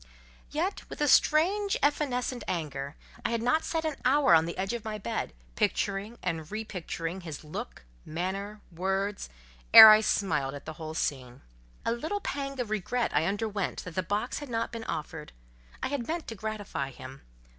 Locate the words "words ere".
8.71-9.91